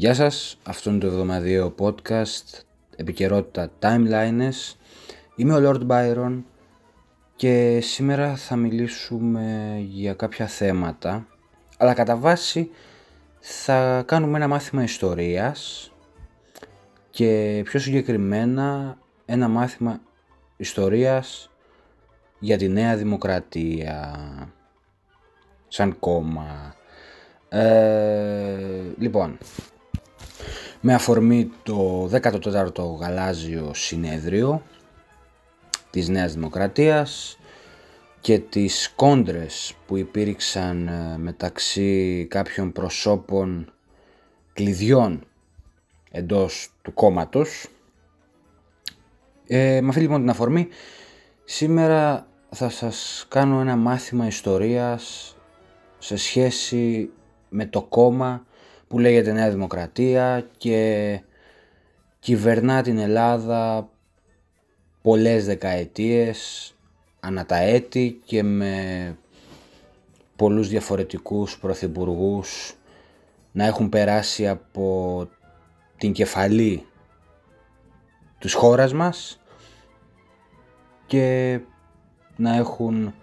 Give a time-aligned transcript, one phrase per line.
[0.00, 2.60] Γεια σας, αυτό είναι το εβδομαδιαίο podcast
[2.96, 4.74] επικαιρότητα Timelines.
[5.36, 6.42] Είμαι ο Lord Byron
[7.36, 11.26] και σήμερα θα μιλήσουμε για κάποια θέματα
[11.76, 12.70] αλλά κατά βάση
[13.40, 15.92] θα κάνουμε ένα μάθημα ιστορίας
[17.10, 20.00] και πιο συγκεκριμένα ένα μάθημα
[20.56, 21.50] ιστορίας
[22.38, 24.18] για τη Νέα Δημοκρατία
[25.68, 26.74] σαν κόμμα.
[27.48, 29.38] Ε, λοιπόν,
[30.80, 34.62] με αφορμή το 14ο Γαλάζιο Συνέδριο
[35.90, 37.38] της Νέας Δημοκρατίας
[38.20, 43.72] και τις κόντρες που υπήρξαν ε, μεταξύ κάποιων προσώπων
[44.52, 45.24] κλειδιών
[46.10, 47.66] εντός του κόμματος.
[49.46, 50.68] Ε, με αυτή λοιπόν την αφορμή
[51.44, 55.36] σήμερα θα σας κάνω ένα μάθημα ιστορίας
[55.98, 57.10] σε σχέση
[57.48, 58.44] με το κόμμα
[58.90, 61.20] που λέγεται Νέα Δημοκρατία και
[62.18, 63.88] κυβερνά την Ελλάδα
[65.02, 66.72] πολλές δεκαετίες
[67.20, 69.16] ανά τα έτη και με
[70.36, 72.74] πολλούς διαφορετικούς πρωθυπουργούς
[73.52, 75.28] να έχουν περάσει από
[75.96, 76.86] την κεφαλή
[78.38, 79.40] της χώρας μας
[81.06, 81.60] και
[82.36, 83.14] να έχουν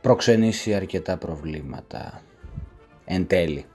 [0.00, 2.22] προξενήσει αρκετά προβλήματα
[3.04, 3.66] εν τέλει.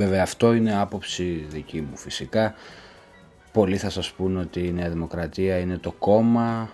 [0.00, 2.54] Βέβαια αυτό είναι άποψη δική μου φυσικά.
[3.52, 6.70] Πολλοί θα σας πούν ότι η Νέα Δημοκρατία είναι το κόμμα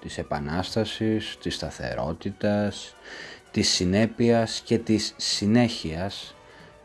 [0.00, 2.94] της επανάστασης, της σταθερότητας,
[3.50, 6.34] της συνέπειας και της συνέχειας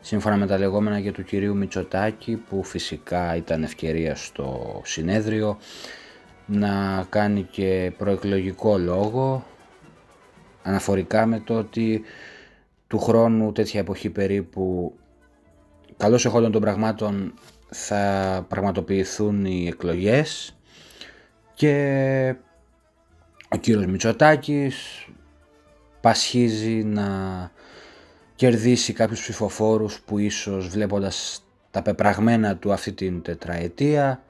[0.00, 5.58] σύμφωνα με τα λεγόμενα και του κυρίου Μητσοτάκη που φυσικά ήταν ευκαιρία στο συνέδριο
[6.46, 9.46] να κάνει και προεκλογικό λόγο
[10.62, 12.02] αναφορικά με το ότι
[12.86, 14.94] του χρόνου τέτοια εποχή περίπου
[16.00, 17.34] καλώς εχόντων των πραγμάτων
[17.68, 20.56] θα πραγματοποιηθούν οι εκλογές
[21.54, 22.34] και
[23.48, 25.06] ο κύριος Μητσοτάκης
[26.00, 27.06] πασχίζει να
[28.34, 34.22] κερδίσει κάποιους ψηφοφόρους που ίσως βλέποντας τα πεπραγμένα του αυτή την τετραετία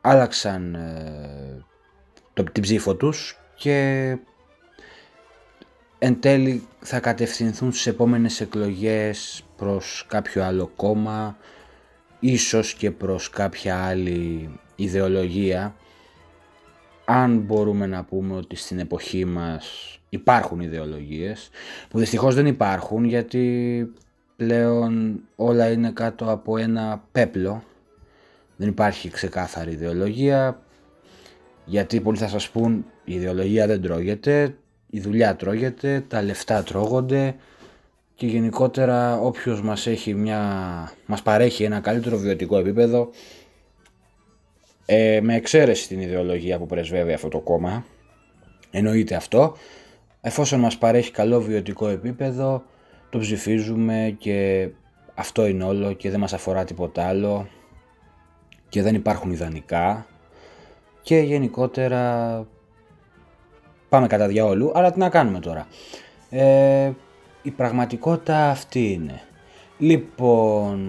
[0.00, 1.64] άλλαξαν ε,
[2.32, 4.16] το, την ψήφο τους και
[6.04, 11.36] εν τέλει θα κατευθυνθούν στις επόμενες εκλογές προς κάποιο άλλο κόμμα,
[12.20, 15.74] ίσως και προς κάποια άλλη ιδεολογία.
[17.04, 21.50] Αν μπορούμε να πούμε ότι στην εποχή μας υπάρχουν ιδεολογίες,
[21.88, 23.92] που δυστυχώς δεν υπάρχουν γιατί
[24.36, 27.62] πλέον όλα είναι κάτω από ένα πέπλο.
[28.56, 30.62] Δεν υπάρχει ξεκάθαρη ιδεολογία,
[31.64, 34.56] γιατί πολλοί θα σας πούν η ιδεολογία δεν τρώγεται,
[34.94, 37.34] η δουλειά τρώγεται, τα λεφτά τρώγονται
[38.14, 40.42] και γενικότερα όποιος μας, έχει μια,
[41.06, 43.10] μας παρέχει ένα καλύτερο βιωτικό επίπεδο
[44.86, 47.84] ε, με εξαίρεση την ιδεολογία που πρεσβεύει αυτό το κόμμα
[48.70, 49.56] εννοείται αυτό
[50.20, 52.64] εφόσον μας παρέχει καλό βιωτικό επίπεδο
[53.10, 54.68] το ψηφίζουμε και
[55.14, 57.48] αυτό είναι όλο και δεν μας αφορά τίποτα άλλο
[58.68, 60.06] και δεν υπάρχουν ιδανικά
[61.02, 62.46] και γενικότερα
[63.92, 65.66] πάμε κατά διαόλου, αλλά τι να κάνουμε τώρα.
[66.30, 66.90] Ε,
[67.42, 69.20] η πραγματικότητα αυτή είναι.
[69.78, 70.88] Λοιπόν,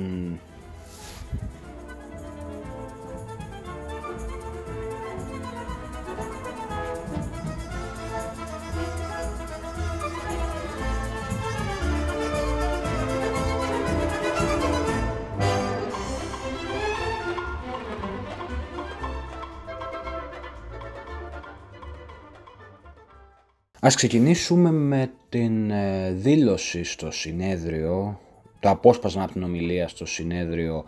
[23.85, 28.19] Ας ξεκινήσουμε με την ε, δήλωση στο συνέδριο,
[28.59, 30.85] το απόσπασμα από την ομιλία στο συνέδριο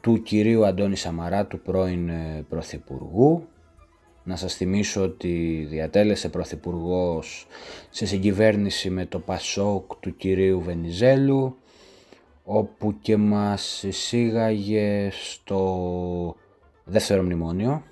[0.00, 3.46] του κυρίου Αντώνη Σαμαρά, του πρώην ε, Πρωθυπουργού.
[4.24, 7.46] Να σας θυμίσω ότι διατέλεσε Πρωθυπουργός
[7.90, 11.56] σε συγκυβέρνηση με το Πασόκ του κυρίου Βενιζέλου,
[12.44, 16.36] όπου και μας εισήγαγε στο
[16.84, 17.82] δεύτερο μνημόνιο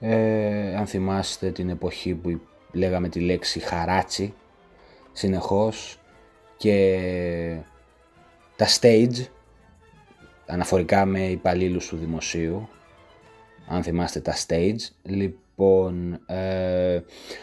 [0.00, 2.40] ε, αν θυμάστε την εποχή που
[2.72, 4.34] λέγαμε τη λέξη χαράτσι
[5.12, 6.00] συνεχώς
[6.56, 7.58] και
[8.56, 9.26] τα stage
[10.46, 12.68] αναφορικά με υπαλλήλους του δημοσίου
[13.66, 14.90] αν θυμάστε τα stage.
[15.02, 17.00] Λοιπόν ε,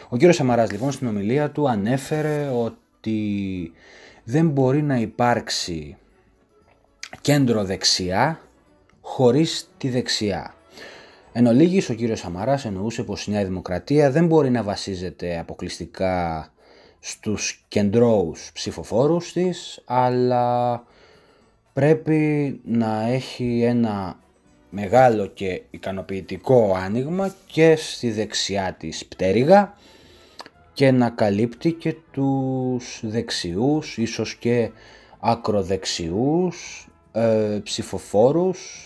[0.08, 3.72] ο κύριος Σαμαράς λοιπόν στην ομιλία του ανέφερε ότι
[4.24, 5.96] δεν μπορεί να υπάρξει
[7.20, 8.40] κέντρο δεξιά
[9.00, 10.55] χωρίς τη δεξιά
[11.38, 16.48] Εν ολίγης, ο κύριος Σαμαράς εννοούσε πως η Νέα Δημοκρατία δεν μπορεί να βασίζεται αποκλειστικά
[17.00, 20.84] στους κεντρώους ψηφοφόρους της, αλλά
[21.72, 24.18] πρέπει να έχει ένα
[24.70, 29.74] μεγάλο και ικανοποιητικό άνοιγμα και στη δεξιά της πτέρυγα
[30.72, 34.70] και να καλύπτει και τους δεξιούς, ίσως και
[35.20, 38.85] ακροδεξιούς, ε, ψηφοφόρους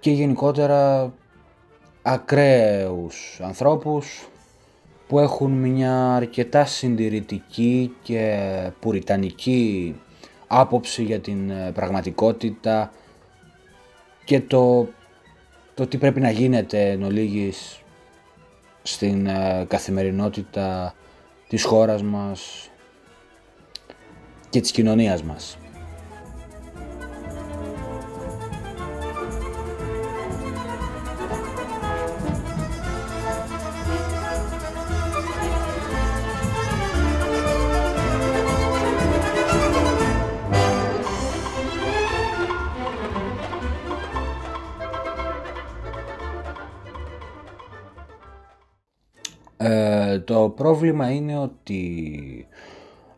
[0.00, 1.12] και γενικότερα
[2.02, 4.28] ακραίους ανθρώπους
[5.08, 8.50] που έχουν μια αρκετά συντηρητική και
[8.80, 9.94] πουριτανική
[10.46, 12.92] άποψη για την ε, πραγματικότητα
[14.24, 14.88] και το,
[15.74, 17.82] το τι πρέπει να γίνεται εν ολίγης
[18.82, 20.94] στην ε, καθημερινότητα
[21.48, 22.70] της χώρας μας
[24.50, 25.58] και της κοινωνίας μας.
[50.40, 52.46] Το πρόβλημα είναι ότι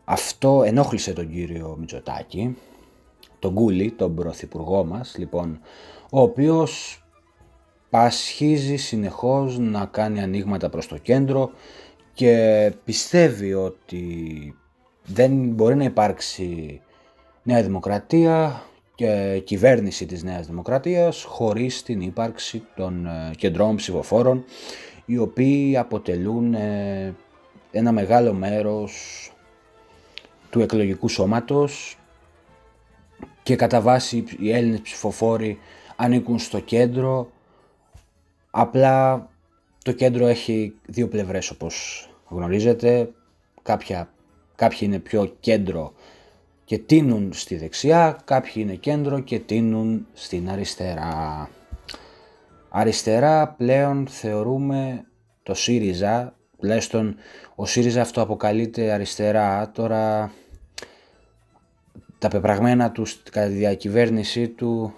[0.03, 2.57] αυτό ενόχλησε τον κύριο Μητσοτάκη,
[3.39, 5.59] τον Κούλη, τον πρωθυπουργό μας, λοιπόν,
[6.09, 7.03] ο οποίος
[7.89, 11.51] πασχίζει συνεχώς να κάνει ανοίγματα προς το κέντρο
[12.13, 14.05] και πιστεύει ότι
[15.03, 16.81] δεν μπορεί να υπάρξει
[17.43, 18.63] Νέα Δημοκρατία
[18.95, 24.43] και κυβέρνηση της Νέας Δημοκρατίας χωρίς την ύπαρξη των ε, κεντρών ψηφοφόρων
[25.05, 27.15] οι οποίοι αποτελούν ε,
[27.71, 28.93] ένα μεγάλο μέρος
[30.49, 31.97] του εκλογικού σώματος
[33.43, 35.59] και κατά βάση οι Έλληνες ψηφοφόροι
[35.95, 37.31] ανήκουν στο κέντρο.
[38.51, 39.29] Απλά
[39.83, 43.11] το κέντρο έχει δύο πλευρές όπως γνωρίζετε.
[43.61, 44.09] Κάποια,
[44.55, 45.93] κάποιοι είναι πιο κέντρο
[46.65, 51.49] και τίνουν στη δεξιά κάποιοι είναι κέντρο και τίνουν στην αριστερά
[52.75, 55.05] Αριστερά πλέον θεωρούμε
[55.43, 57.15] το ΣΥΡΙΖΑ, τουλάχιστον
[57.55, 60.31] ο ΣΥΡΙΖΑ αυτό αποκαλείται αριστερά, τώρα
[62.19, 64.93] τα πεπραγμένα του κατά τη διακυβέρνησή του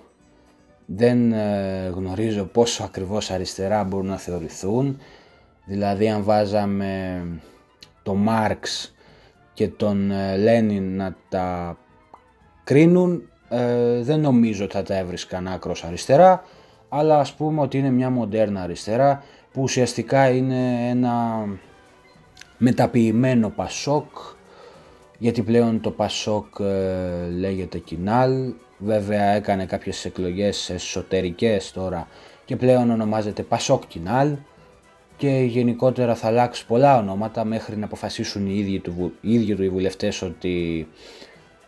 [0.86, 4.98] δεν ε, γνωρίζω πόσο ακριβώς αριστερά μπορούν να θεωρηθούν.
[5.66, 7.22] Δηλαδή αν βάζαμε
[8.04, 8.94] το Μάρξ
[9.54, 11.78] και τον ε, Λένιν να τα
[12.64, 16.44] κρίνουν ε, δεν νομίζω ότι θα τα έβρισκαν άκρος αριστερά
[16.98, 21.46] αλλά ας πούμε ότι είναι μια μοντέρνα αριστερά που ουσιαστικά είναι ένα
[22.58, 24.06] μεταποιημένο Πασόκ
[25.18, 28.54] γιατί πλέον το Πασόκ ε, λέγεται Κινάλ.
[28.78, 32.08] Βέβαια έκανε κάποιες εκλογές εσωτερικές τώρα
[32.46, 34.36] και πλέον ονομάζεται Πασόκ Κινάλ
[35.18, 39.64] και γενικότερα θα αλλάξει πολλά ονόματα μέχρι να αποφασίσουν οι ίδιοι του, οι ίδιοι του
[39.64, 40.88] οι βουλευτές ότι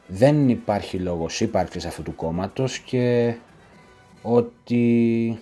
[0.07, 3.35] δεν υπάρχει λόγος ύπαρξης αυτού του κόμματος και
[4.21, 5.39] ότι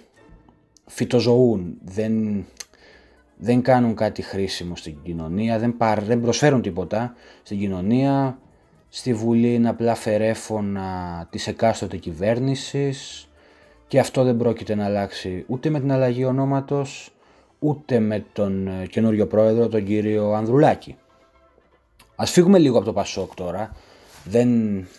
[0.86, 2.46] φυτοζωούν, δεν,
[3.38, 8.40] δεν κάνουν κάτι χρήσιμο στην κοινωνία, δεν, παρ, δεν προσφέρουν τίποτα στην κοινωνία.
[8.90, 13.30] Στη Βουλή είναι απλά φερέφωνα της εκάστοτε κυβέρνησης
[13.88, 17.12] και αυτό δεν πρόκειται να αλλάξει ούτε με την αλλαγή ονόματος,
[17.60, 20.96] ούτε με τον ε, καινούριο πρόεδρο, τον κύριο Ανδρουλάκη.
[22.16, 23.72] Ας φύγουμε λίγο από το Πασόκ τώρα,
[24.26, 24.50] δεν,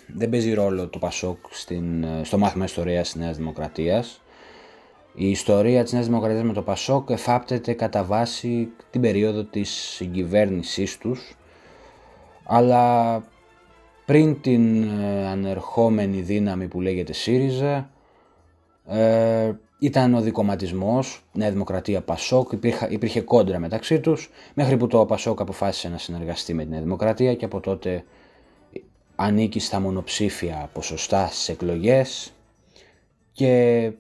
[0.07, 4.21] δεν παίζει ρόλο το Πασόκ στην, στο μάθημα ιστορίας της Νέας Δημοκρατίας.
[5.15, 10.99] Η ιστορία της Νέας Δημοκρατίας με το Πασόκ εφάπτεται κατά βάση την περίοδο της συγκυβέρνησής
[10.99, 11.37] τους,
[12.45, 13.23] αλλά
[14.05, 17.91] πριν την ε, ανερχόμενη δύναμη που λέγεται ΣΥΡΙΖΑ,
[18.87, 25.07] ε, ήταν ο δικοματισμός, Νέα Δημοκρατία Πασόκ, υπήρχε, υπήρχε κόντρα μεταξύ τους, μέχρι που το
[25.07, 28.05] Πασόκ αποφάσισε να συνεργαστεί με την Νέα Δημοκρατία και από τότε
[29.17, 32.33] ανήκει στα μονοψήφια ποσοστά στις εκλογές
[33.33, 33.93] και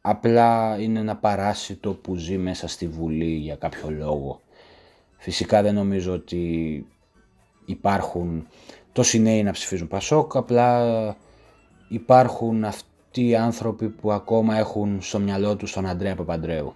[0.00, 4.40] απλά είναι ένα παράσιτο που ζει μέσα στη Βουλή για κάποιο λόγο.
[5.16, 6.86] Φυσικά δεν νομίζω ότι
[7.64, 8.46] υπάρχουν
[8.92, 11.16] τόσοι νέοι να ψηφίζουν Πασόκ, απλά
[11.88, 16.74] υπάρχουν αυτοί οι άνθρωποι που ακόμα έχουν στο μυαλό τους τον Αντρέα Παπαντρέου.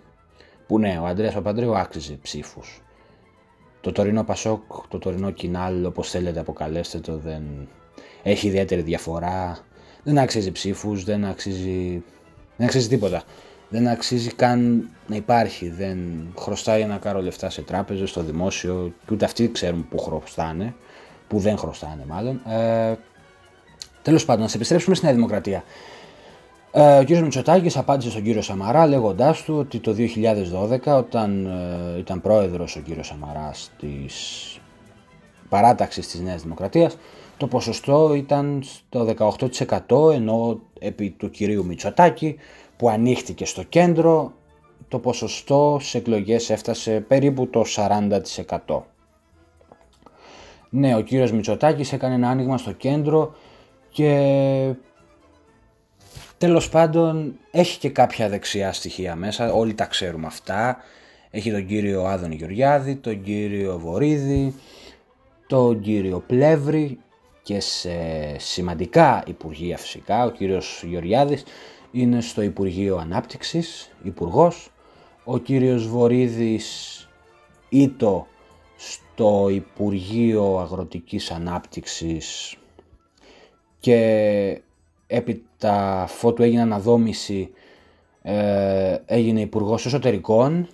[0.66, 2.82] Που ναι, ο Αντρέας Παπαντρέου άξιζε ψήφους.
[3.82, 7.42] Το τωρινό Πασόκ, το τωρινό Κινάλ, όπως θέλετε αποκαλέστε το, δεν
[8.22, 9.58] έχει ιδιαίτερη διαφορά.
[10.02, 12.02] Δεν αξίζει ψήφους, δεν αξίζει,
[12.56, 13.22] δεν αξίζει τίποτα.
[13.68, 15.68] Δεν αξίζει καν να υπάρχει.
[15.68, 15.98] Δεν
[16.38, 20.74] χρωστάει ένα κάρο λεφτά σε τράπεζες, στο δημόσιο και ούτε αυτοί ξέρουν που χρωστάνε,
[21.28, 22.40] που δεν χρωστάνε μάλλον.
[22.46, 22.94] Ε,
[24.02, 25.64] τέλος πάντων, να σε επιστρέψουμε στη Νέα Δημοκρατία.
[26.74, 27.08] Ε, ο κ.
[27.10, 29.94] Μητσοτάκης απάντησε στον κύριο Σαμαρά λέγοντάς του ότι το
[30.84, 34.46] 2012 όταν ε, ήταν πρόεδρος ο κύριος Σαμαράς της
[35.48, 36.96] παράταξης της Νέας Δημοκρατίας,
[37.36, 39.14] το ποσοστό ήταν στο
[39.88, 42.36] 18% ενώ επί του κυρίου Μητσοτάκη
[42.76, 44.32] που ανοίχτηκε στο κέντρο
[44.88, 47.64] το ποσοστό σε εκλογές έφτασε περίπου το
[48.66, 48.80] 40%.
[50.70, 53.34] Ναι, ο κύριος Μητσοτάκης έκανε ένα άνοιγμα στο κέντρο
[53.90, 54.74] και
[56.42, 60.76] τέλος πάντων έχει και κάποια δεξιά στοιχεία μέσα, όλοι τα ξέρουμε αυτά.
[61.30, 64.54] Έχει τον κύριο Άδων Γεωργιάδη, τον κύριο Βορύδη,
[65.46, 66.98] τον κύριο Πλεύρη
[67.42, 67.90] και σε
[68.38, 70.24] σημαντικά υπουργεία φυσικά.
[70.24, 71.44] Ο κύριος Γεωργιάδης
[71.90, 74.70] είναι στο Υπουργείο Ανάπτυξης, υπουργός.
[75.24, 77.08] Ο κύριος Βορύδης
[77.68, 78.26] ήτο
[78.76, 82.56] στο Υπουργείο Αγροτικής Ανάπτυξης
[83.80, 84.60] και
[85.12, 87.50] έπειτα αφότου έγινε αναδόμηση
[88.22, 90.68] ε, έγινε Υπουργός Εσωτερικών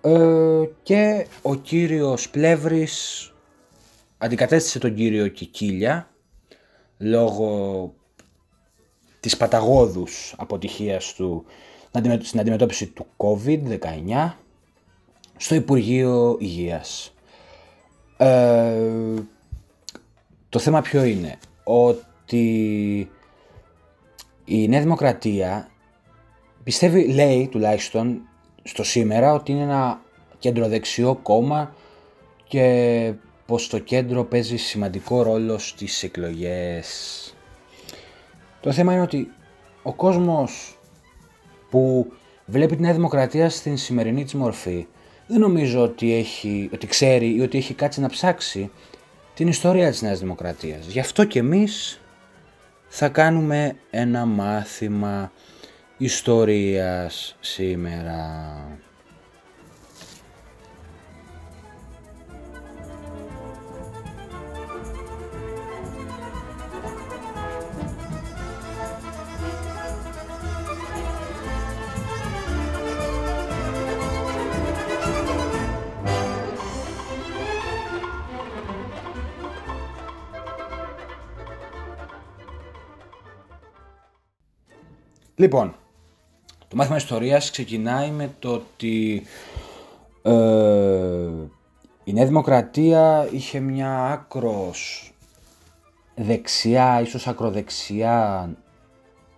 [0.00, 3.32] ε, και ο κύριος Πλεύρης
[4.18, 6.08] αντικατέστησε τον κύριο Κικίλια
[6.98, 7.94] λόγω
[9.20, 11.44] της παταγώδους αποτυχίας του
[12.22, 14.30] στην αντιμετώπιση του COVID-19
[15.36, 17.14] στο Υπουργείο Υγείας.
[18.16, 19.14] Ε,
[20.48, 22.04] το θέμα ποιο είναι, ότι
[24.44, 25.68] η Νέα Δημοκρατία
[26.64, 28.20] πιστεύει, λέει τουλάχιστον
[28.62, 30.00] στο σήμερα, ότι είναι ένα
[30.38, 31.74] κεντροδεξιό κόμμα
[32.48, 33.12] και
[33.46, 36.88] πως το κέντρο παίζει σημαντικό ρόλο στις εκλογές.
[38.60, 39.30] Το θέμα είναι ότι
[39.82, 40.78] ο κόσμος
[41.70, 42.12] που
[42.46, 44.86] βλέπει τη Νέα Δημοκρατία στην σημερινή της μορφή
[45.26, 48.70] δεν νομίζω ότι, έχει, ότι ξέρει ή ότι έχει κάτσει να ψάξει
[49.34, 50.86] την ιστορία της Νέας Δημοκρατίας.
[50.86, 52.00] Γι' αυτό και εμείς
[52.96, 55.32] θα κάνουμε ένα μάθημα
[55.96, 58.66] ιστορίας σήμερα.
[85.44, 85.74] Λοιπόν,
[86.68, 89.22] το μάθημα ιστορίας ξεκινάει με το ότι
[90.22, 90.32] ε,
[92.04, 95.12] η Νέα Δημοκρατία είχε μια άκρος
[96.14, 98.48] δεξιά, ίσως ακροδεξιά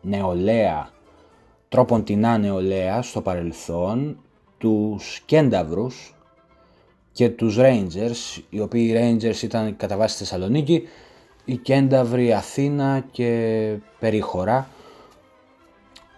[0.01, 0.91] νεολαία,
[1.69, 4.19] τρόπον τεινά νεολαία στο παρελθόν,
[4.59, 6.15] τους Κένταβρους
[7.13, 10.83] και τους Rangers, οι οποίοι οι Rangers ήταν κατά βάση Θεσσαλονίκη,
[11.45, 14.69] οι Κένταβροι Αθήνα και Περίχωρα,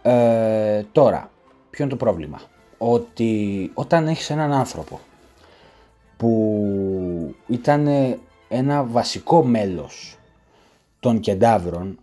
[0.02, 1.30] ε, τώρα,
[1.70, 2.40] ποιο είναι το πρόβλημα;
[2.78, 5.00] Ότι όταν έχεις έναν άνθρωπο
[6.16, 7.88] που ήταν
[8.48, 10.18] ένα βασικό μέλος
[11.00, 11.98] των κεντάβρων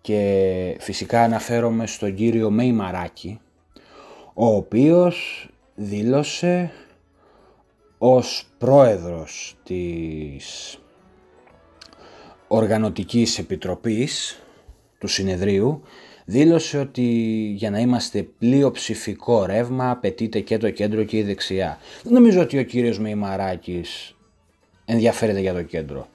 [0.00, 3.40] και φυσικά αναφέρομαι στον κύριο Μέη Μαράκη,
[4.34, 6.70] ο οποίος δήλωσε
[7.98, 10.78] ως πρόεδρος της
[12.48, 14.42] Οργανωτικής Επιτροπής
[14.98, 15.82] του Συνεδρίου
[16.30, 17.02] δήλωσε ότι
[17.56, 21.78] για να είμαστε πλειοψηφικό ρεύμα απαιτείται και το κέντρο και η δεξιά.
[22.02, 24.16] Δεν νομίζω ότι ο κύριος Μεϊμαράκης
[24.84, 26.08] ενδιαφέρεται για το κέντρο.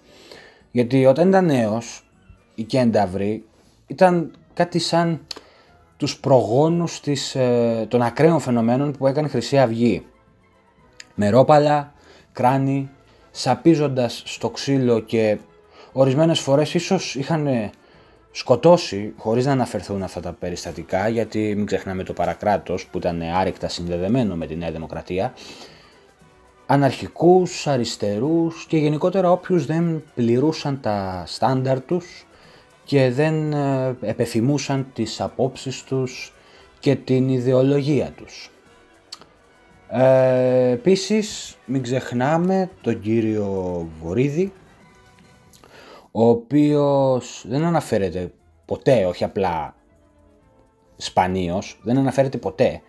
[0.72, 2.08] Γιατί όταν ήταν νέος,
[2.56, 3.44] οι κένταυροι
[3.88, 5.28] ήταν κάτι σαν
[5.98, 10.06] τους προγόνους της, ε, των ακραίων φαινομένων που έκανε Χρυσή Αυγή.
[11.16, 11.94] Μερόπαλα,
[12.32, 12.90] κράνη,
[13.32, 15.38] σαπίζοντας στο ξύλο και
[15.92, 17.72] ορισμένες φορές ίσως είχαν
[18.38, 23.68] σκοτώσει, χωρίς να αναφερθούν αυτά τα περιστατικά, γιατί μην ξεχνάμε το παρακράτος που ήταν άρρηκτα
[23.68, 25.34] συνδεδεμένο με τη Νέα Δημοκρατία,
[26.66, 32.28] αναρχικούς, αριστερούς και γενικότερα όποιους δεν πληρούσαν τα στάνταρ τους
[32.84, 36.34] και δεν ε, επεφημούσαν τις απόψεις τους
[36.80, 38.52] και την ιδεολογία τους.
[39.90, 44.52] Ε, επίσης μην ξεχνάμε τον κύριο Βορύδη
[46.18, 48.32] ο οποίος δεν αναφέρεται
[48.66, 49.76] ποτέ, όχι απλά
[50.98, 52.82] σπανίως, δεν αναφέρεται ποτέ.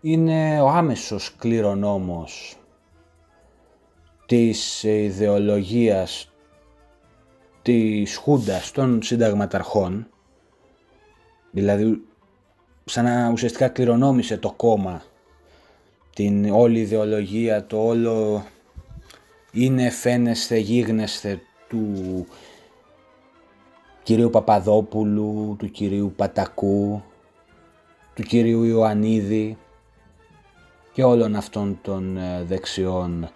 [0.00, 2.56] Είναι ο άμεσος κληρονόμος
[4.26, 6.32] της ιδεολογίας
[7.62, 10.08] της Χούντας των συνταγματαρχών,
[11.50, 12.00] δηλαδή
[12.84, 15.02] σαν να ουσιαστικά κληρονόμησε το κόμμα,
[16.14, 18.44] την όλη ιδεολογία, το όλο
[19.52, 22.26] είναι φαίνεστε, γίγνεσθε του
[24.02, 27.02] κυρίου Παπαδόπουλου, του κυρίου Πατακού,
[28.14, 29.58] του κυρίου Ιωαννίδη
[30.92, 33.30] και όλων αυτών των ε, δεξιών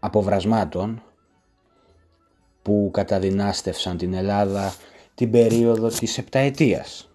[0.00, 1.02] αποβρασμάτων
[2.62, 4.74] που καταδυνάστευσαν την Ελλάδα
[5.14, 7.10] την περίοδο της επταετίας.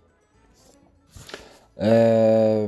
[1.76, 2.68] Ε,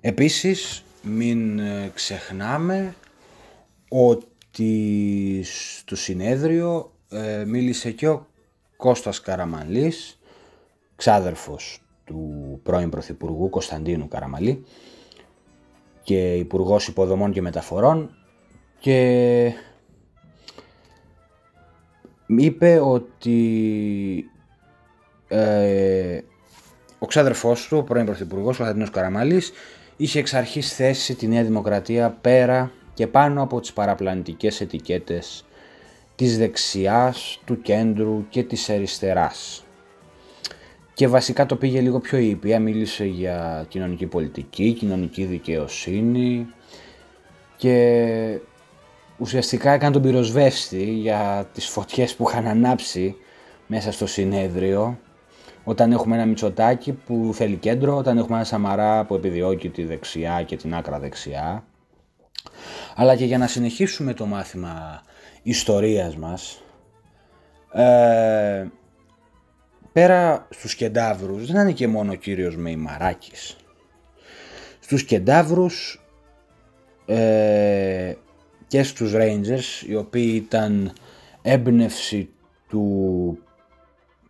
[0.00, 2.94] επίσης μην ε, ξεχνάμε
[3.88, 4.26] ότι
[5.42, 8.26] στο συνέδριο ε, μίλησε και ο
[8.76, 10.20] Κώστας Καραμαλής,
[10.96, 14.64] ξάδερφος του πρώην Πρωθυπουργού Κωνσταντίνου Καραμαλή
[16.02, 18.16] και Υπουργός Υποδομών και Μεταφορών
[18.78, 19.52] και
[22.26, 24.30] είπε ότι
[25.28, 26.20] ε,
[26.98, 29.52] ο ξάδερφός του, ο πρώην Πρωθυπουργός Κωνσταντίνος Καραμαλής,
[29.96, 35.44] είχε εξ αρχής θέσει τη Νέα Δημοκρατία πέρα και πάνω από τις παραπλανητικές ετικέτες
[36.14, 39.64] της δεξιάς, του κέντρου και της αριστεράς.
[40.94, 46.46] Και βασικά το πήγε λίγο πιο ήπια, μίλησε για κοινωνική πολιτική, κοινωνική δικαιοσύνη
[47.56, 48.38] και
[49.18, 53.16] ουσιαστικά έκανε τον πυροσβέστη για τις φωτιές που είχαν ανάψει
[53.66, 54.98] μέσα στο συνέδριο
[55.64, 60.42] όταν έχουμε ένα Μητσοτάκι που θέλει κέντρο, όταν έχουμε ένα Σαμαρά που επιδιώκει τη δεξιά
[60.42, 61.67] και την άκρα δεξιά.
[62.96, 65.02] Αλλά και για να συνεχίσουμε το μάθημα
[65.42, 66.62] ιστορίας μας,
[67.72, 68.66] ε,
[69.92, 73.56] πέρα στους κεντάβρους δεν είναι και μόνο ο κύριος Μεϊμαράκης.
[74.80, 76.02] Στους κεντάβρους
[77.06, 78.14] ε,
[78.66, 80.92] και στους Rangers, οι οποίοι ήταν
[81.42, 82.28] έμπνευση
[82.68, 83.38] του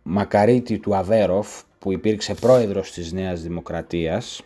[0.03, 4.41] Μακαρίτη του Αβέροφ, που υπήρξε πρόεδρος της Νέας Δημοκρατίας.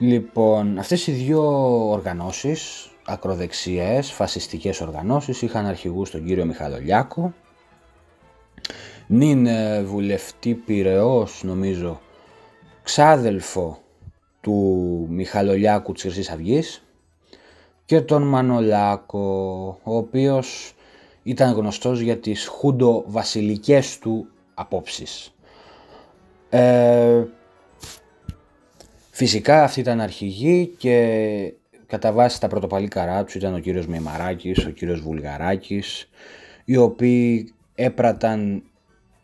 [0.00, 1.42] Λοιπόν, αυτές οι δύο
[1.90, 7.32] οργανώσεις, ακροδεξιές, φασιστικές οργανώσεις, είχαν αρχηγούς τον κύριο Μιχαλολιάκο,
[9.06, 12.00] νυν ε, βουλευτή Πυραιός, νομίζω,
[12.82, 13.78] ξάδελφο
[14.40, 16.82] του Μιχαλολιάκου της Χρυσής Αυγής
[17.84, 20.74] και τον Μανολάκο, ο οποίος
[21.22, 25.34] ήταν γνωστός για τις χούντο-βασιλικές του απόψεις.
[26.48, 27.24] Ε,
[29.18, 31.52] φυσικά αυτή ήταν αρχηγοί και
[31.86, 32.88] κατά βάση τα πρωτοπαλή
[33.24, 36.08] τους ήταν ο κύριος Μημαράκης, ο κύριος Βουλγαράκης,
[36.64, 38.62] οι οποίοι έπραταν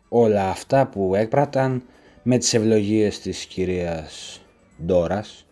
[0.09, 1.83] όλα αυτά που έπραταν
[2.22, 4.40] με τις ευλογίες της κυρίας
[4.85, 5.46] Ντόρας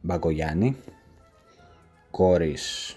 [0.00, 0.76] Μπακογιάννη,
[2.10, 2.96] κόρης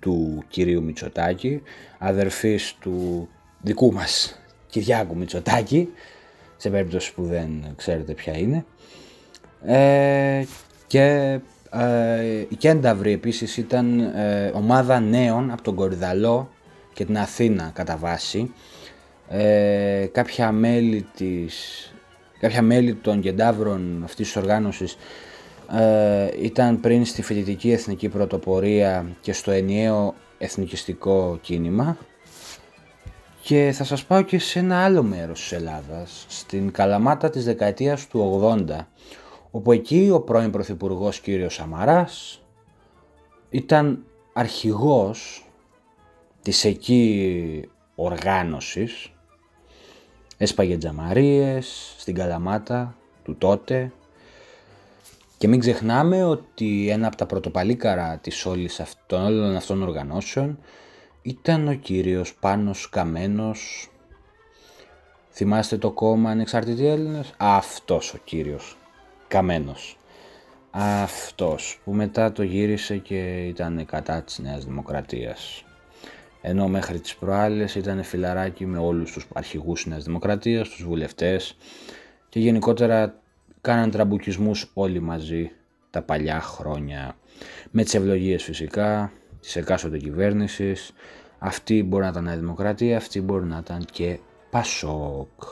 [0.00, 1.62] του κυρίου Μητσοτάκη,
[1.98, 3.28] αδερφής του
[3.62, 5.88] δικού μας Κυριάκου Μητσοτάκη,
[6.56, 8.64] σε περίπτωση που δεν ξέρετε ποια είναι.
[9.66, 10.44] Ε,
[10.86, 11.38] και
[11.70, 16.50] ε, η Κένταυρη επίσης ήταν ε, ομάδα νέων από τον Κορυδαλό
[16.92, 18.52] και την Αθήνα κατά βάση.
[19.28, 21.54] Ε, κάποια μέλη της
[22.40, 24.96] κάποια μέλη των κεντάβρων αυτής της οργάνωσης
[25.72, 31.96] ε, ήταν πριν στη φοιτητική εθνική πρωτοπορία και στο ενιαίο εθνικιστικό κίνημα
[33.42, 38.06] και θα σας πάω και σε ένα άλλο μέρος της Ελλάδας, στην Καλαμάτα της δεκαετίας
[38.06, 38.86] του 80,
[39.56, 42.42] όπου εκεί ο πρώην Πρωθυπουργός κύριος Σαμαράς
[43.50, 45.46] ήταν αρχηγός
[46.42, 49.12] της εκεί οργάνωσης,
[50.36, 53.92] έσπαγε τζαμαρίες στην Καλαμάτα του τότε
[55.38, 60.58] και μην ξεχνάμε ότι ένα από τα πρωτοπαλίκαρα της όλης αυτών, όλων αυτών των οργανώσεων
[61.22, 63.90] ήταν ο κύριος Πάνος Καμένος.
[65.30, 68.76] Θυμάστε το κόμμα Ανεξαρτητοί Έλληνες; Αυτός ο κύριος
[69.28, 69.98] Καμένος.
[70.70, 75.64] Αυτός που μετά το γύρισε και ήταν κατά της Νέας Δημοκρατίας.
[76.40, 81.56] Ενώ μέχρι τις προάλλες ήταν φιλαράκι με όλους τους αρχηγούς της Νέας Δημοκρατίας, τους βουλευτές
[82.28, 83.20] και γενικότερα
[83.60, 85.50] κάναν τραμπουκισμούς όλοι μαζί
[85.90, 87.16] τα παλιά χρόνια.
[87.70, 90.92] Με τις ευλογίες φυσικά της εκάστοτε κυβέρνησης.
[91.38, 94.18] Αυτή μπορεί να ήταν η Δημοκρατία, αυτή μπορεί να ήταν και
[94.50, 95.42] Πασόκ.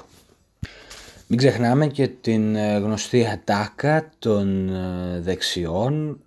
[1.37, 6.21] Μην ξεχνάμε και την ε, γνωστή ατάκα των ε, δεξιών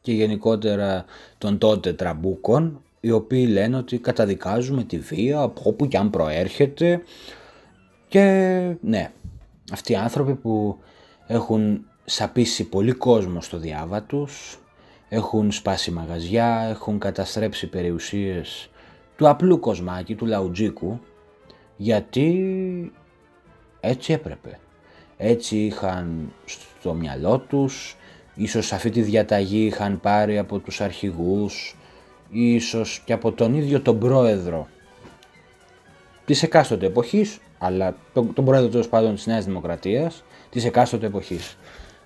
[0.00, 1.04] και γενικότερα
[1.38, 7.02] των τότε τραμπούκων οι οποίοι λένε ότι καταδικάζουμε τη βία από όπου και αν προέρχεται.
[8.08, 8.22] Και
[8.80, 9.12] ναι,
[9.72, 10.78] αυτοί οι άνθρωποι που
[11.26, 14.58] έχουν σαπίσει πολύ κόσμο στο διάβα τους,
[15.08, 18.70] έχουν σπάσει μαγαζιά, έχουν καταστρέψει περιουσίες
[19.16, 21.00] του απλού κοσμάκι, του λαουτζίκου,
[21.76, 22.92] γιατί
[23.84, 24.58] έτσι έπρεπε.
[25.16, 26.32] Έτσι είχαν
[26.80, 27.96] στο μυαλό τους,
[28.34, 31.76] ίσως αυτή τη διαταγή είχαν πάρει από τους αρχηγούς,
[32.30, 34.68] ίσως και από τον ίδιο τον πρόεδρο
[36.24, 41.56] της εκάστοτε εποχής, αλλά τον, τον πρόεδρο τέλος πάντων της Νέας Δημοκρατίας, της εκάστοτε εποχής.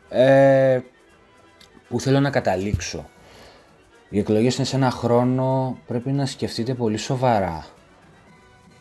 [0.09, 0.81] Ε,
[1.88, 3.09] Πού θέλω να καταλήξω.
[4.09, 7.67] Οι εκλογές είναι σε ένα χρόνο, πρέπει να σκεφτείτε πολύ σοβαρά.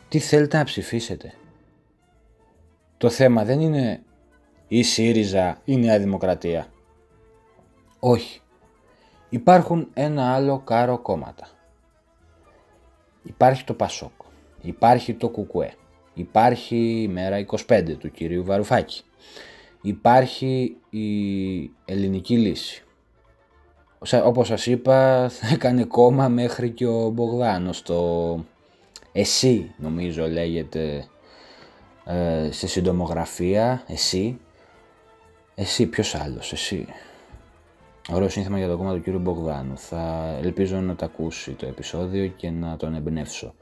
[0.10, 1.34] Τι θέλετε να ψηφίσετε;
[2.98, 4.04] Το θέμα δεν είναι
[4.68, 6.68] η ΣΥΡΙΖΑ ή η Νέα Δημοκρατία.
[8.00, 8.42] Όχι.
[9.30, 11.48] Υπάρχουν ένα άλλο κάρο κόμματα.
[13.24, 14.12] Υπάρχει το Πασόκ.
[14.62, 15.74] Υπάρχει το Κουκουέ.
[16.14, 19.02] Υπάρχει η μέρα 25 του κυρίου Βαρουφάκη.
[19.82, 22.84] Υπάρχει η ελληνική λύση.
[24.24, 28.40] Όπως σας είπα θα έκανε κόμμα μέχρι και ο Μπογδάνος το
[29.12, 31.08] «Εσύ» νομίζω λέγεται
[32.08, 34.40] ε, στη συντομογραφία «Εσύ».
[35.56, 36.88] Εσύ ποιος άλλος, εσύ.
[38.12, 39.78] Ωραίο σύνθημα για το κόμμα του κύριου Μπογδάνου.
[39.78, 43.54] Θα ελπίζω να το ακούσει το επεισόδιο και να τον εμπνεύσω.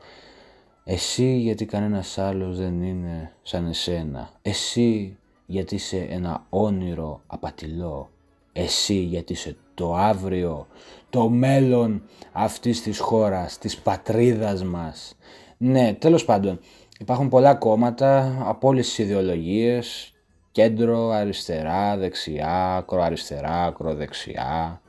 [0.84, 4.29] Εσύ γιατί κανένας άλλος δεν είναι σαν εσένα.
[4.41, 8.10] Εσύ γιατί είσαι ένα όνειρο απατηλό.
[8.53, 10.67] Εσύ γιατί είσαι το αύριο,
[11.10, 15.15] το μέλλον αυτής της χώρας, της πατρίδας μας.
[15.58, 16.60] Ναι, τέλος πάντων,
[17.06, 20.13] υπάρχουν πολλά κόμματα από όλες τις ιδεολογίες,
[20.52, 24.82] κέντρο, αριστερά, δεξιά, ακροαριστερά, ακροδεξιά.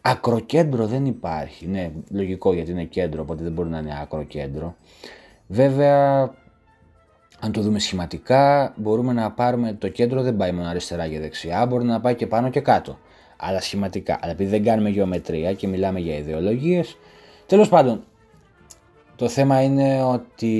[0.00, 1.66] Ακροκέντρο δεν υπάρχει.
[1.66, 4.76] Ναι, λογικό γιατί είναι κέντρο, οπότε δεν μπορεί να είναι ακροκέντρο.
[5.46, 6.20] Βέβαια,
[7.40, 11.66] αν το δούμε σχηματικά, μπορούμε να πάρουμε το κέντρο δεν πάει μόνο αριστερά και δεξιά,
[11.66, 12.98] μπορεί να πάει και πάνω και κάτω.
[13.36, 14.18] Αλλά σχηματικά.
[14.22, 16.96] Αλλά επειδή δεν κάνουμε γεωμετρία και μιλάμε για ιδεολογίες,
[17.46, 18.04] τέλος πάντων,
[19.22, 20.54] το θέμα είναι ότι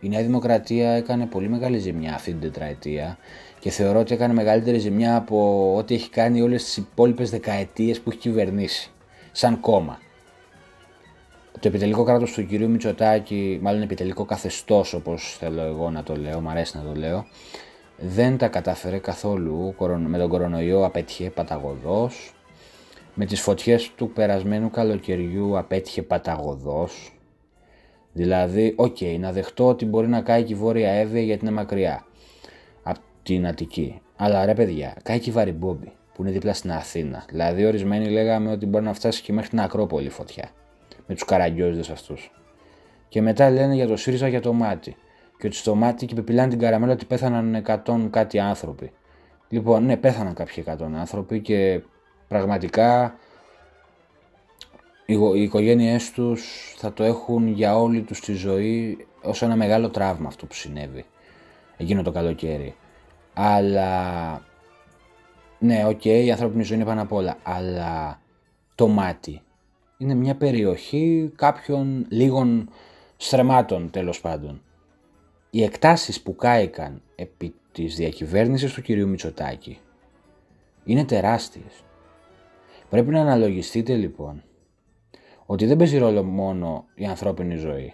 [0.00, 3.18] η Νέα Δημοκρατία έκανε πολύ μεγάλη ζημιά αυτή την τετραετία
[3.58, 8.10] και θεωρώ ότι έκανε μεγαλύτερη ζημιά από ό,τι έχει κάνει όλες τις υπόλοιπες δεκαετίες που
[8.10, 8.90] έχει κυβερνήσει,
[9.32, 9.98] σαν κόμμα.
[11.52, 16.40] Το επιτελικό κράτος του κυρίου Μητσοτάκη, μάλλον επιτελικό καθεστώς όπως θέλω εγώ να το λέω,
[16.40, 17.26] μου αρέσει να το λέω,
[17.96, 22.34] δεν τα κατάφερε καθόλου, με τον κορονοϊό απέτυχε παταγωδώς,
[23.14, 27.10] με τις φωτιές του περασμένου καλοκαιριού απέτυχε παταγωδώς,
[28.16, 31.54] Δηλαδή, OK, okay, να δεχτώ ότι μπορεί να κάει και η Βόρεια Εύβοια γιατί είναι
[31.54, 32.04] μακριά
[32.82, 34.00] από την Αττική.
[34.16, 37.24] Αλλά ρε παιδιά, κάει και η Βαριμπόμπη που είναι δίπλα στην Αθήνα.
[37.28, 40.50] Δηλαδή, ορισμένοι λέγαμε ότι μπορεί να φτάσει και μέχρι την Ακρόπολη φωτιά.
[41.06, 42.32] Με τους καραγκιόζηδες αυτούς.
[43.08, 44.96] Και μετά λένε για το ΣΥΡΙΖΑ για το Μάτι.
[45.38, 48.92] Και ότι στο Μάτι και πιπιλάνε την καραμέλα ότι πέθαναν 100 κάτι άνθρωποι.
[49.48, 51.82] Λοιπόν, ναι, πέθαναν κάποιοι 100 άνθρωποι και
[52.28, 53.14] πραγματικά
[55.06, 60.28] οι οικογένειές τους θα το έχουν για όλη τους τη ζωή ως ένα μεγάλο τραύμα
[60.28, 61.04] αυτό που συνέβη
[61.76, 62.74] εκείνο το καλοκαίρι.
[63.34, 64.30] Αλλά
[65.58, 68.20] ναι, OK, okay, η ανθρώπινη ζωή είναι πάνω απ' όλα, αλλά
[68.74, 69.42] το μάτι
[69.98, 72.70] είναι μια περιοχή κάποιων λίγων
[73.16, 74.60] στρεμάτων τέλος πάντων.
[75.50, 79.78] Οι εκτάσεις που κάηκαν επί της διακυβέρνησης του κυρίου Μητσοτάκη
[80.84, 81.84] είναι τεράστιες.
[82.90, 84.42] Πρέπει να αναλογιστείτε λοιπόν
[85.46, 87.92] ότι δεν παίζει ρόλο μόνο η ανθρώπινη ζωή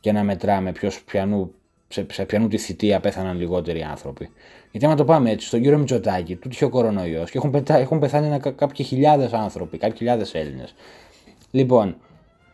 [0.00, 1.54] και να μετράμε ποιος πιανού,
[1.88, 4.30] σε, σε πιανού τη θητεία πέθαναν λιγότεροι άνθρωποι.
[4.70, 7.76] Γιατί άμα το πάμε έτσι, στον κύριο Μητσοτάκη, του είχε ο κορονοϊός και έχουν, πετά,
[7.76, 10.74] έχουν πεθάνει κάποιοι χιλιάδες άνθρωποι, κάποιοι χιλιάδες Έλληνες.
[11.50, 11.96] Λοιπόν,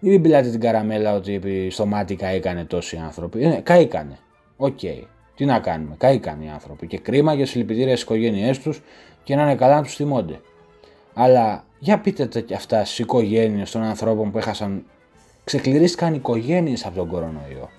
[0.00, 3.44] μην πιπιλάτε την καραμέλα ότι στο Μάτι καήκανε τόσοι άνθρωποι.
[3.44, 4.18] Ε, καήκανε.
[4.56, 4.78] OK.
[4.82, 5.02] Okay.
[5.34, 5.94] Τι να κάνουμε.
[5.98, 6.86] Καήκανε οι άνθρωποι.
[6.86, 8.82] Και κρίμα για συλληπιτήρια στις οικογένειές τους
[9.22, 10.40] και να είναι καλά να τους θυμούνται.
[11.14, 14.84] Αλλά για πείτε τα και αυτά στις οικογένειες των ανθρώπων που έχασαν.
[15.44, 17.70] Ξεκληρίστηκαν οικογένειες από τον κορονοϊό.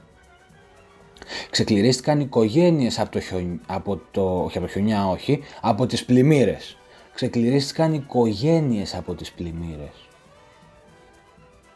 [1.49, 3.61] Ξεκληρίστηκαν οικογένειες από το, χιον...
[3.65, 4.43] από το...
[4.43, 6.77] όχι από το χιονιά, όχι, από τις πλημμύρες.
[7.13, 10.07] Ξεκληρίστηκαν οικογένειες από τις πλημμύρες.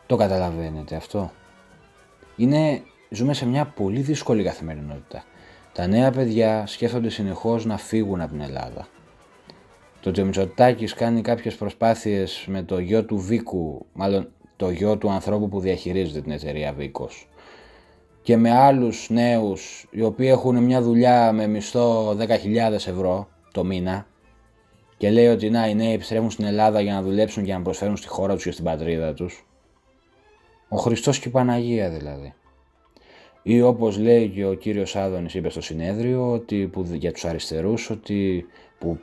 [0.05, 1.31] Το καταλαβαίνετε αυτό;
[2.35, 5.23] Είναι, ζούμε σε μια πολύ δύσκολη καθημερινότητα.
[5.73, 8.87] Τα νέα παιδιά σκέφτονται συνεχώς να φύγουν από την Ελλάδα.
[10.07, 14.97] Το ότι ο Μητσοτάκης κάνει κάποιες προσπάθειες με το γιο του Βίκου, μάλλον το γιο
[14.97, 17.29] του ανθρώπου που διαχειρίζεται την εταιρεία Βίκος
[18.21, 24.07] και με άλλους νέους οι οποίοι έχουν μια δουλειά με μισθό 10.000 ευρώ το μήνα
[24.97, 27.97] και λέει ότι να οι νέοι επιστρέφουν στην Ελλάδα για να δουλέψουν και να προσφέρουν
[27.97, 29.47] στη χώρα τους και στην πατρίδα τους.
[30.67, 32.33] Ο Χριστός και η Παναγία δηλαδή.
[33.43, 37.89] Ή όπως λέει και ο κύριος Άδωνης είπε στο συνέδριο ότι, που, για τους αριστερούς
[37.89, 38.45] ότι,
[38.79, 38.99] που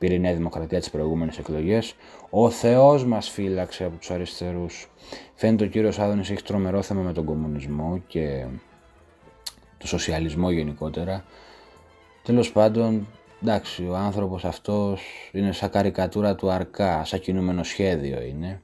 [0.00, 1.94] πήρε η Νέα Δημοκρατία τις προηγούμενες εκλογές.
[2.30, 4.90] Ο Θεός μας φύλαξε από τους αριστερούς.
[5.34, 8.46] Φαίνεται ο κύριος Άδωνης έχει τρομερό θέμα με τον κομμουνισμό και
[9.78, 11.24] το σοσιαλισμό γενικότερα.
[12.22, 13.06] Τέλος πάντων,
[13.42, 18.60] εντάξει, ο άνθρωπος αυτός είναι σαν καρικατούρα του αρκά, σαν κινούμενο σχέδιο είναι.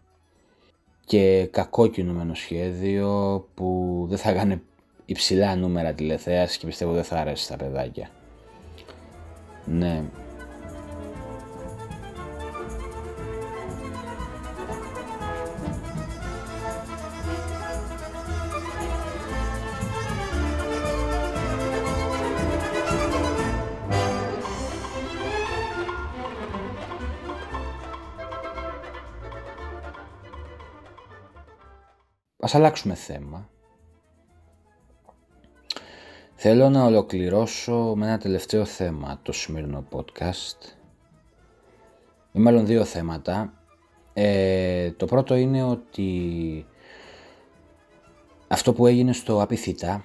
[1.04, 4.62] Και κακό κινούμενο σχέδιο που δεν θα κάνει
[5.04, 8.10] υψηλά νούμερα τηλεθέασης και πιστεύω δεν θα αρέσει στα παιδάκια.
[9.64, 10.02] Ναι,
[32.56, 33.48] αλλάξουμε θέμα.
[36.34, 40.76] Θέλω να ολοκληρώσω με ένα τελευταίο θέμα το σημερινό podcast.
[42.32, 43.52] Ή μάλλον δύο θέματα.
[44.12, 46.66] Ε, το πρώτο είναι ότι
[48.48, 50.04] αυτό που έγινε στο Απιθύτα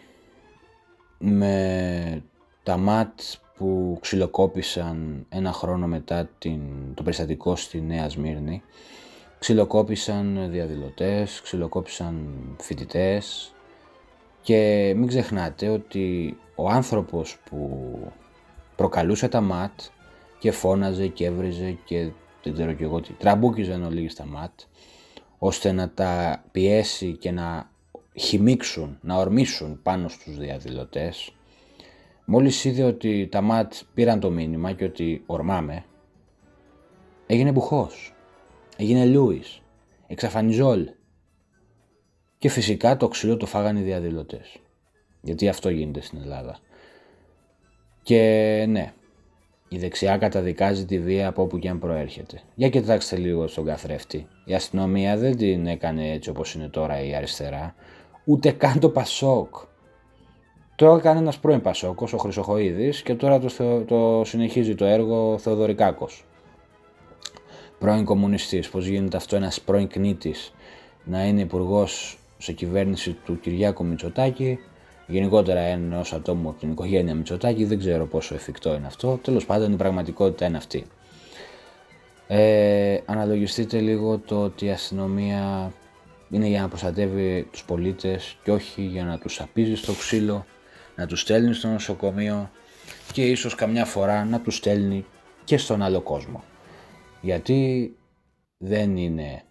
[1.18, 2.24] με
[2.64, 3.20] τα ΜΑΤ
[3.58, 6.62] που ξυλοκόπησαν ένα χρόνο μετά την,
[6.94, 8.64] το περιστατικό στη Νέα Σμύρνη
[9.42, 13.54] ξυλοκόπησαν διαδηλωτές, ξυλοκόπησαν φοιτητές
[14.42, 17.90] και μην ξεχνάτε ότι ο άνθρωπος που
[18.76, 19.80] προκαλούσε τα ΜΑΤ
[20.40, 22.12] και φώναζε και έβριζε και
[22.44, 24.60] δεν ξέρω και εγώ τι, τραμπούκιζε εν ολίγοις στα ΜΑΤ
[25.38, 27.70] ώστε να τα πιέσει και να
[28.20, 31.34] χυμήξουν, να ορμήσουν πάνω στους διαδηλωτές.
[32.26, 35.84] Μόλις είδε ότι τα ΜΑΤ πήραν το μήνυμα και ότι ορμάμε
[37.28, 38.14] έγινε μπουχός
[38.82, 39.62] έγινε Λούις,
[40.08, 40.90] εξαφανιζόλ.
[42.38, 44.58] Και φυσικά το ξύλο το φάγανε οι διαδηλωτές.
[45.22, 46.60] Γιατί αυτό γίνεται στην Ελλάδα.
[48.04, 48.20] Και
[48.70, 48.94] ναι,
[49.70, 52.42] η δεξιά καταδικάζει τη βία από όπου και αν προέρχεται.
[52.56, 54.28] Για κοιτάξτε λίγο στον καθρέφτη.
[54.46, 57.76] Η αστυνομία δεν την έκανε έτσι όπως είναι τώρα η αριστερά.
[58.26, 59.56] Ούτε καν το Πασόκ.
[60.76, 66.26] Το έκανε ένας πρώην Πασόκος, ο Χρυσοχοίδης και τώρα το, το συνεχίζει το έργο Θεοδωρικάκος
[67.82, 70.54] πρώην κομμουνιστής, πώς γίνεται αυτό ένας πρώην κνήτης
[71.04, 74.60] να είναι υπουργός σε κυβέρνηση του Κυριάκου Μητσοτάκη,
[75.08, 79.74] γενικότερα ενός ατόμου από την οικογένεια Μητσοτάκη, δεν ξέρω πόσο εφικτό είναι αυτό, τέλος πάντων
[79.74, 80.86] η πραγματικότητα είναι αυτή.
[82.28, 85.74] Ε, αναλογιστείτε λίγο το ότι η αστυνομία
[86.30, 90.46] είναι για να προστατεύει τους πολίτες και όχι για να τους απίζει στο ξύλο,
[90.96, 92.50] να τους στέλνει στο νοσοκομείο
[93.14, 95.06] και ίσως καμιά φορά να τους στέλνει
[95.44, 96.44] και στον άλλο κόσμο.
[97.22, 97.96] Γιατί
[98.58, 99.44] δεν είναι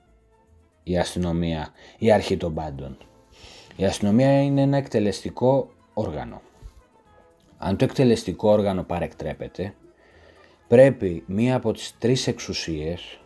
[0.82, 2.98] η αστυνομία η αρχή των πάντων.
[3.76, 6.42] Η αστυνομία είναι ένα εκτελεστικό όργανο.
[7.58, 9.74] Αν το εκτελεστικό όργανο παρεκτρέπεται,
[10.68, 13.20] πρέπει μία από τις τρεις εξουσίες,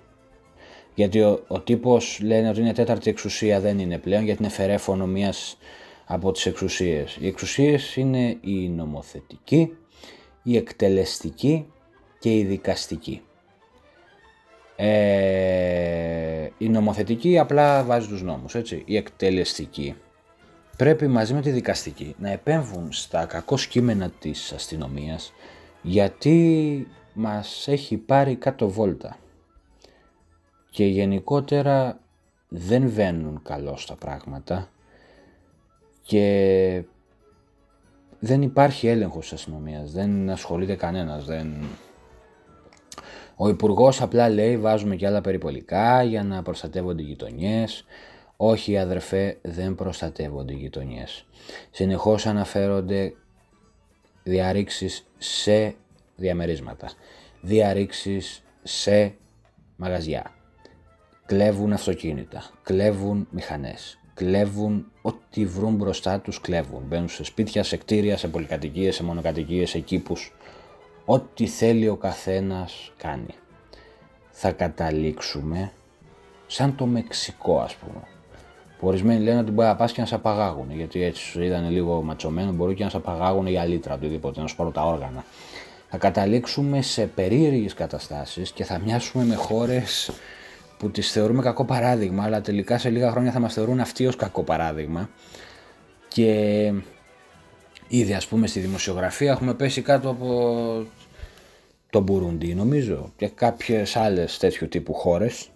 [0.94, 5.06] γιατί ο, ο τύπος λένε ότι είναι τέταρτη εξουσία, δεν είναι πλέον, γιατί είναι φερέφωνο
[5.06, 5.56] μίας
[6.04, 7.16] από τις εξουσίες.
[7.20, 9.76] Οι εξουσίες είναι η νομοθετική,
[10.42, 11.72] η εκτελεστική
[12.18, 13.22] και η δικαστική.
[14.76, 18.82] Ε, η νομοθετική απλά βάζει τους νόμους, έτσι.
[18.86, 19.94] Η εκτελεστική.
[20.76, 25.32] Πρέπει μαζί με τη δικαστική να επέμβουν στα κακό κείμενα της αστυνομίας
[25.82, 29.16] γιατί μας έχει πάρει κάτω βόλτα.
[30.70, 32.00] Και γενικότερα
[32.48, 34.68] δεν βαίνουν καλό στα πράγματα
[36.02, 36.84] και
[38.18, 41.64] δεν υπάρχει έλεγχος της αστυνομίας, δεν ασχολείται κανένας, δεν
[43.36, 47.84] ο Υπουργός απλά λέει βάζουμε και άλλα περιπολικά για να προστατεύονται οι γειτονιές.
[48.36, 51.26] Όχι αδερφέ δεν προστατεύονται οι γειτονιές.
[51.70, 53.14] Συνεχώς αναφέρονται
[54.22, 55.74] διαρρήξεις σε
[56.16, 56.90] διαμερίσματα.
[57.40, 59.14] Διαρρήξεις σε
[59.76, 60.34] μαγαζιά.
[61.26, 62.50] Κλέβουν αυτοκίνητα.
[62.62, 63.98] Κλέβουν μηχανές.
[64.14, 66.82] Κλέβουν ό,τι βρουν μπροστά τους κλέβουν.
[66.86, 70.32] Μπαίνουν σε σπίτια, σε κτίρια, σε πολυκατοικίες, σε μονοκατοικίες, σε κήπους
[71.04, 73.34] ό,τι θέλει ο καθένας κάνει.
[74.30, 75.72] Θα καταλήξουμε
[76.46, 78.02] σαν το Μεξικό ας πούμε.
[78.78, 81.68] Που ορισμένοι λένε ότι μπορεί να πας και να σε απαγάγουν, γιατί έτσι σου είδανε
[81.68, 85.24] λίγο ματσωμένο, μπορεί και να σε απαγάγουν για λίτρα, οτιδήποτε, να σου πάρουν τα όργανα.
[85.90, 90.10] Θα καταλήξουμε σε περίεργες καταστάσεις και θα μοιάσουμε με χώρες
[90.78, 94.16] που τις θεωρούμε κακό παράδειγμα, αλλά τελικά σε λίγα χρόνια θα μας θεωρούν αυτοί ως
[94.16, 95.08] κακό παράδειγμα.
[96.08, 96.72] Και
[97.96, 100.86] Ήδη ας πούμε στη δημοσιογραφία έχουμε πέσει κάτω από
[101.90, 105.50] το Μπουρούντι νομίζω και κάποιες άλλες τέτοιου τύπου χώρες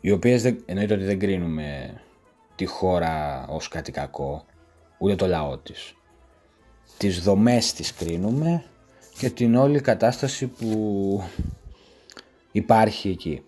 [0.00, 2.00] οι οποίες δεν, εννοείται ότι δεν κρίνουμε
[2.54, 4.44] τη χώρα ως κάτι κακό
[4.98, 5.94] ούτε το λαό της.
[6.96, 8.64] Τις δομές της κρίνουμε
[9.18, 11.22] και την όλη κατάσταση που
[12.52, 13.42] υπάρχει εκεί.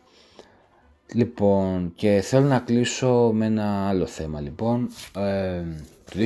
[1.15, 4.91] Λοιπόν, και θέλω να κλείσω με ένα άλλο θέμα λοιπόν.
[5.17, 5.63] Ε,
[6.05, 6.19] το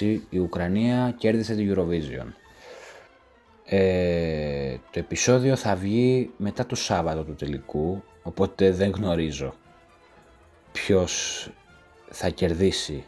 [0.00, 2.26] 2016 η Ουκρανία κέρδισε την Eurovision.
[3.64, 9.54] Ε, το επεισόδιο θα βγει μετά το Σάββατο του τελικού, οπότε δεν γνωρίζω
[10.72, 11.48] ποιος
[12.10, 13.04] θα κερδίσει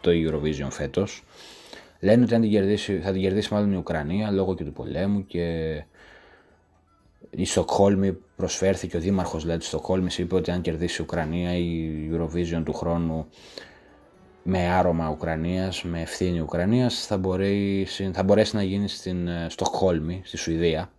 [0.00, 1.22] το Eurovision φέτος.
[2.00, 5.26] Λένε ότι αν την κερδίσει, θα την κερδίσει μάλλον η Ουκρανία λόγω και του πολέμου
[5.26, 5.84] και
[7.36, 11.90] η Στοκχόλμη προσφέρθηκε, ο δήμαρχος δηλαδή της Στοκχόλμης είπε ότι αν κερδίσει η Ουκρανία η
[12.12, 13.26] Eurovision του χρόνου
[14.42, 20.22] με άρωμα Ουκρανίας, με ευθύνη Ουκρανίας θα, μπορέσει, θα μπορέσει να γίνει στην ε, Στοκχόλμη,
[20.24, 20.90] στη Σουηδία.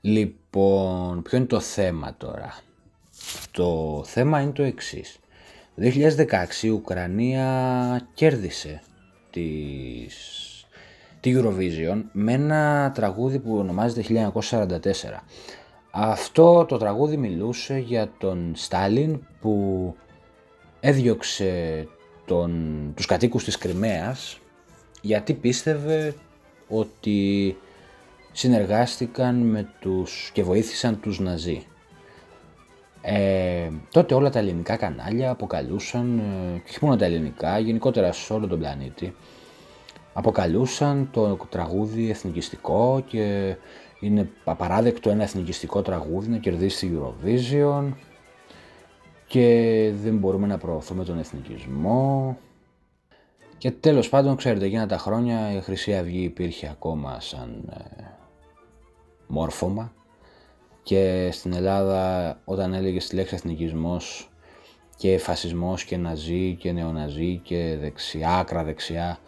[0.00, 2.58] Λοιπόν, ποιο είναι το θέμα τώρα;
[3.50, 5.18] Το θέμα είναι το εξής.
[5.74, 8.82] Το 2016 η Ουκρανία κέρδισε
[9.30, 10.42] της...
[11.20, 14.80] τη Eurovision με ένα τραγούδι που ονομάζεται 1944.
[15.90, 19.94] Αυτό το τραγούδι μιλούσε για τον Στάλιν που
[20.80, 21.86] έδιωξε
[22.24, 24.38] τον, τους κατοίκους της Κρυμαίας
[25.00, 26.14] γιατί πίστευε
[26.68, 27.56] ότι
[28.32, 31.66] συνεργάστηκαν με τους και βοήθησαν τους Ναζί.
[33.02, 38.32] Ε, τότε όλα τα ελληνικά κανάλια αποκαλούσαν, ε, και όχι μόνο τα ελληνικά, γενικότερα σε
[38.32, 39.14] όλο τον πλανήτη,
[40.18, 43.56] αποκαλούσαν το τραγούδι εθνικιστικό και
[44.00, 47.92] είναι απαράδεκτο ένα εθνικιστικό τραγούδι να κερδίσει τη Eurovision
[49.26, 49.46] και
[50.02, 52.38] δεν μπορούμε να προωθούμε τον εθνικισμό.
[53.58, 58.04] Και τέλος πάντων, ξέρετε, εκείνα τα χρόνια η Χρυσή Αυγή υπήρχε ακόμα σαν ε,
[59.26, 59.92] μόρφωμα
[60.82, 64.30] και στην Ελλάδα όταν έλεγε τη λέξη εθνικισμός
[64.96, 69.18] και φασισμός και ναζί και νεοναζί και δεξιά, άκρα δεξιά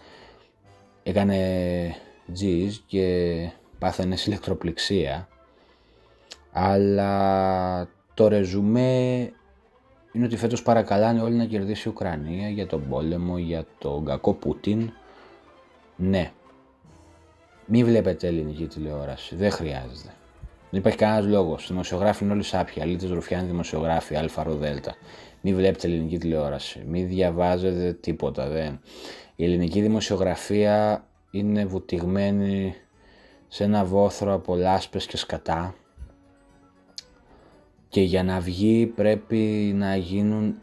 [1.03, 1.95] έκανε
[2.33, 5.29] τζιζ και πάθαινε ηλεκτροπληξία
[6.53, 9.33] αλλά το ρεζουμέ
[10.13, 14.33] είναι ότι φέτος παρακαλάνε όλοι να κερδίσει η Ουκρανία για τον πόλεμο, για τον κακό
[14.33, 14.93] Πούτιν.
[15.97, 16.33] Ναι.
[17.67, 19.37] Μην βλέπετε ελληνική τηλεόραση.
[19.37, 20.15] Δεν χρειάζεται.
[20.71, 21.65] Δεν υπάρχει κανένας λόγος.
[21.65, 22.83] Οι δημοσιογράφοι είναι όλοι σάπια.
[22.83, 24.95] Αλίτε Ρουφιάνοι δημοσιογράφοι, Αλφα Δέλτα.
[25.41, 26.85] Μην βλέπετε ελληνική τηλεόραση.
[26.87, 28.49] Μην διαβάζετε τίποτα.
[28.49, 28.81] Δεν.
[29.41, 32.75] Η ελληνική δημοσιογραφία είναι βουτυγμένη
[33.49, 35.75] σε ένα βόθρο από λάσπες και σκατά
[37.89, 40.55] και για να βγει πρέπει να γίνουν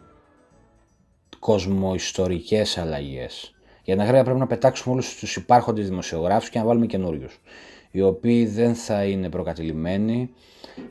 [1.40, 3.56] κοσμοϊστορικές αλλαγές.
[3.84, 7.40] Για να γρήγορα πρέπει να πετάξουμε όλους τους υπάρχοντες δημοσιογράφους και να βάλουμε καινούριους.
[7.92, 10.30] οι οποίοι δεν θα είναι προκατηλημένοι,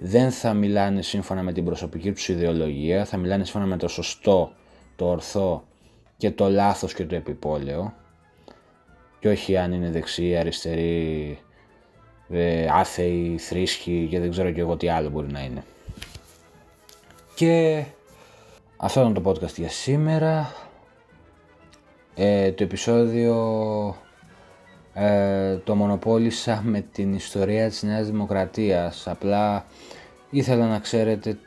[0.00, 4.52] δεν θα μιλάνε σύμφωνα με την προσωπική τους ιδεολογία, θα μιλάνε σύμφωνα με το σωστό,
[4.96, 5.64] το ορθό
[6.16, 7.94] και το λάθος και το επιπόλαιο
[9.18, 11.38] και όχι αν είναι δεξί, αριστερή,
[12.28, 15.64] ε, άθεοι, θρήσκοι και δεν ξέρω και εγώ τι άλλο μπορεί να είναι.
[17.34, 17.84] Και
[18.76, 20.52] αυτό ήταν το podcast για σήμερα.
[22.14, 23.36] Ε, το επεισόδιο
[24.94, 29.06] ε, το μονοπόλησα με την ιστορία της Νέας Δημοκρατίας.
[29.06, 29.66] Απλά
[30.30, 31.38] ήθελα να ξέρετε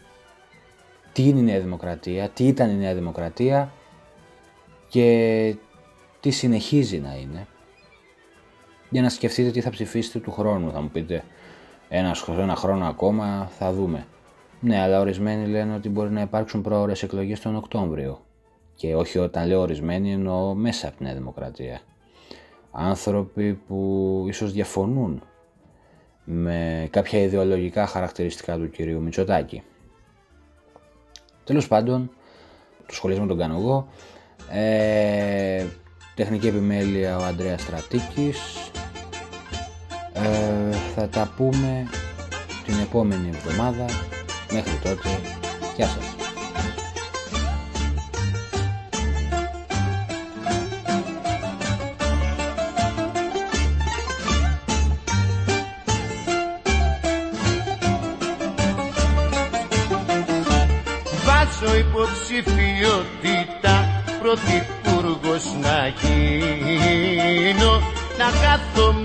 [1.13, 3.71] τι είναι η Νέα Δημοκρατία, τι ήταν η Νέα Δημοκρατία
[4.89, 5.55] και
[6.19, 7.47] τι συνεχίζει να είναι.
[8.89, 10.71] Για να σκεφτείτε τι θα ψηφίσετε του χρόνου.
[10.71, 11.23] Θα μου πείτε
[11.89, 14.05] ένα, ένα χρόνο ακόμα θα δούμε.
[14.59, 18.19] Ναι, αλλά ορισμένοι λένε ότι μπορεί να υπάρξουν πρόορε εκλογές τον Οκτώβριο.
[18.75, 21.79] Και όχι όταν λέω ορισμένοι εννοώ μέσα από την Νέα Δημοκρατία.
[22.71, 25.23] Άνθρωποι που ίσως διαφωνούν
[26.23, 29.63] με κάποια ιδεολογικά χαρακτηριστικά του κυρίου Μητσοτάκη.
[31.43, 32.11] Τέλος πάντων,
[32.85, 33.87] το σχολιασμό τον κάνω εγώ.
[34.51, 35.65] Ε,
[36.15, 38.37] τεχνική επιμέλεια ο Ανδρέας Στρατίκης.
[40.13, 41.87] Ε, θα τα πούμε
[42.65, 43.85] την επόμενη εβδομάδα
[44.51, 45.09] Μέχρι τότε,
[45.75, 46.15] γεια σας.
[61.25, 61.75] Βάζω
[68.49, 68.98] να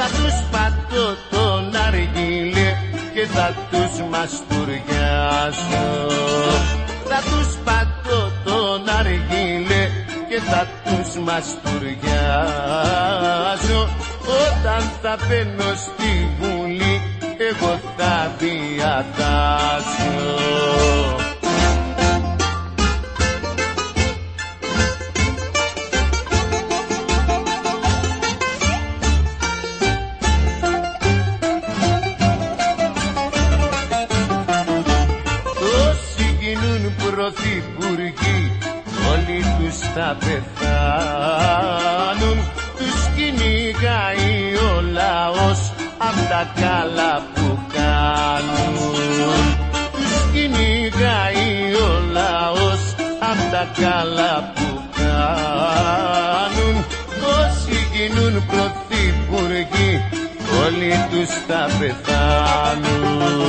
[0.00, 2.68] θα τους πατώ τον αργύλε
[3.14, 5.86] και θα τους μαστουριάσω.
[7.08, 9.82] Θα τους πατώ τον αργύλε
[10.28, 11.80] και θα τους μαστουριάσω.
[14.46, 16.94] Όταν θα μπαίνω στη Βουλή
[17.50, 20.10] εγώ θα διατάσω
[40.00, 41.58] θα πεθάνουν.
[42.78, 44.34] Τους κυνηγάει
[44.68, 45.60] ο λαός
[45.98, 47.46] απ' τα καλά που
[47.76, 49.44] κάνουν.
[49.92, 51.48] Τους κυνηγάει
[51.86, 52.82] ο λαός
[53.30, 54.68] απ' τα καλά που
[55.00, 56.74] κάνουν.
[57.38, 59.92] Όσοι γίνουν πρωθυπουργοί
[60.64, 63.40] όλοι τους θα πεθάνουν